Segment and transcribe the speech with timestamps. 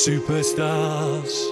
[0.00, 1.49] superstars.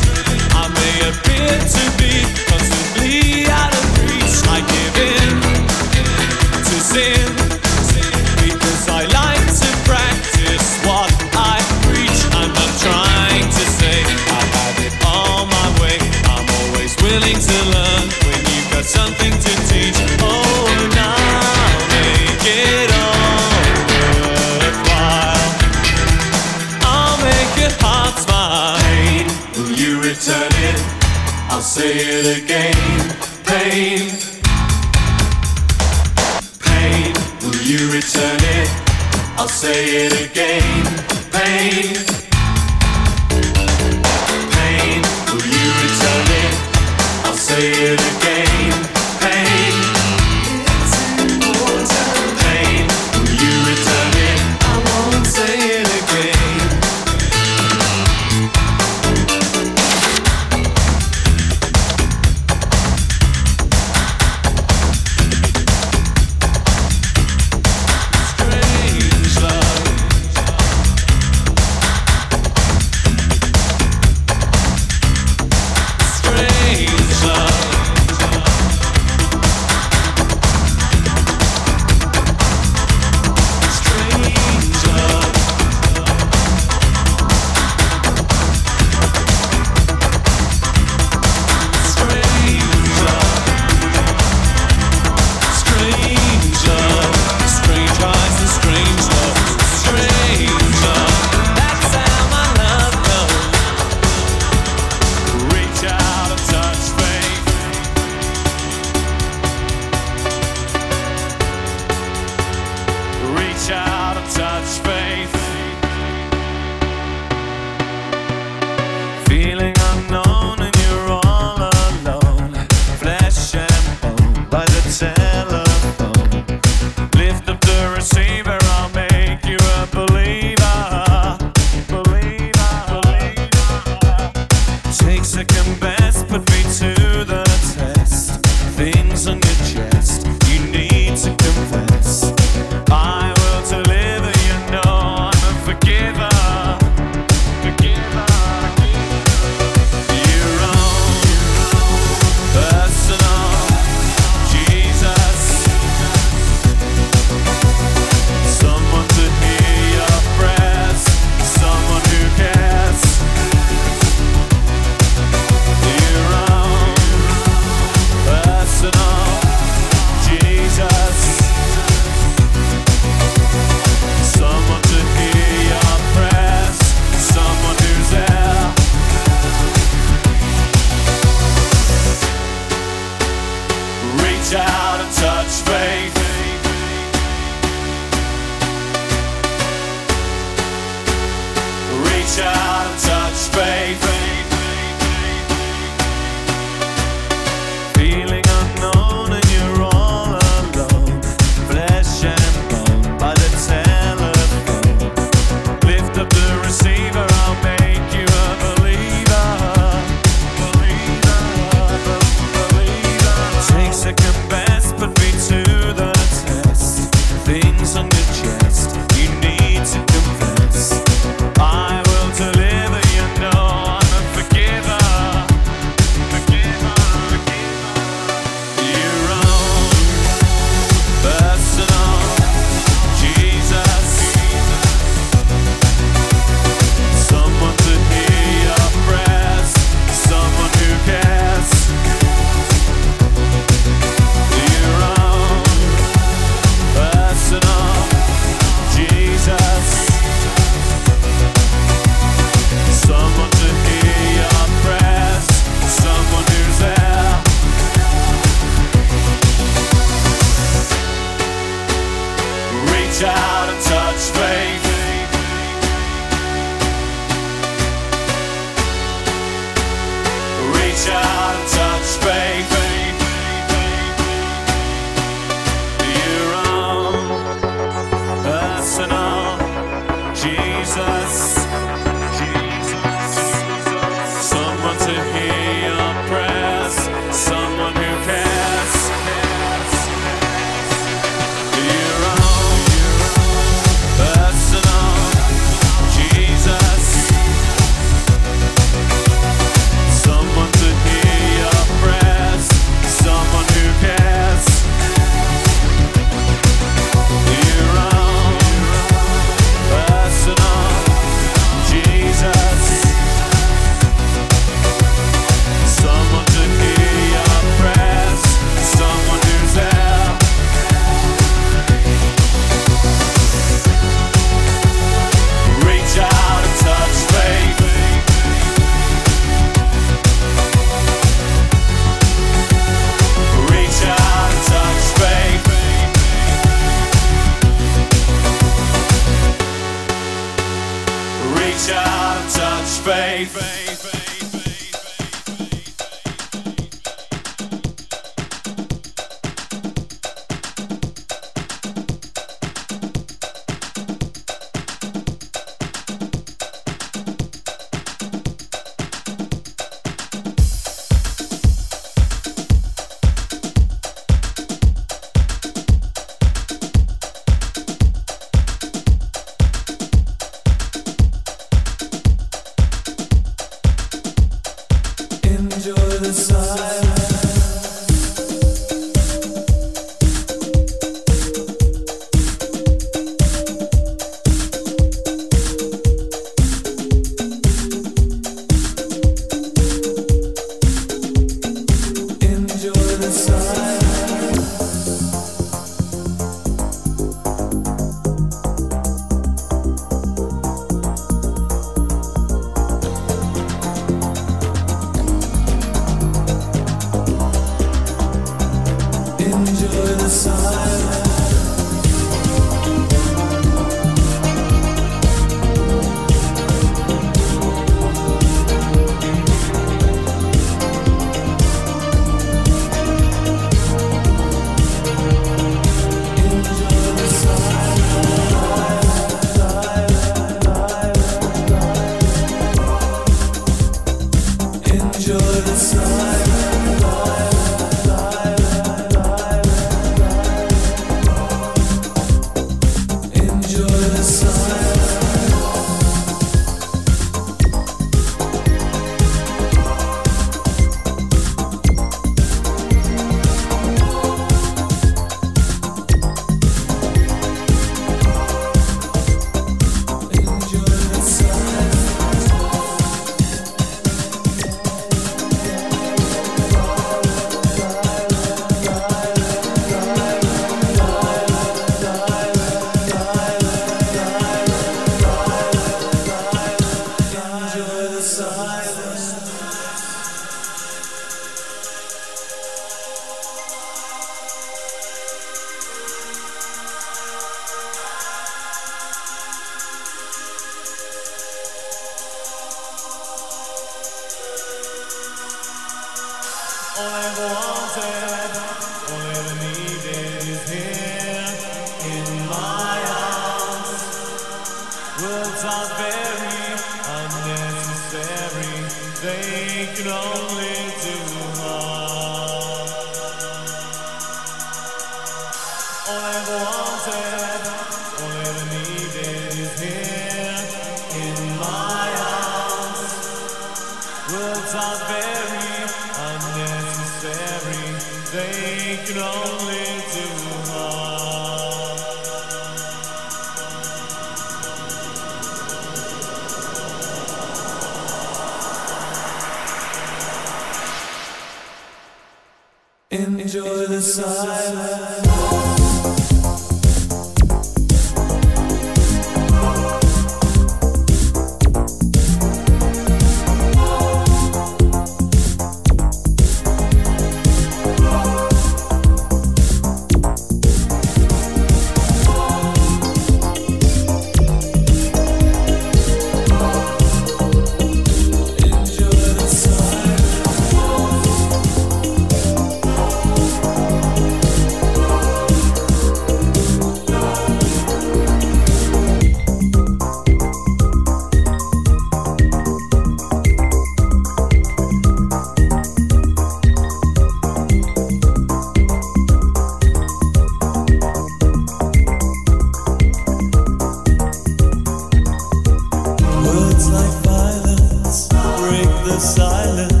[599.03, 600.00] the silence.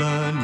[0.00, 0.40] Touch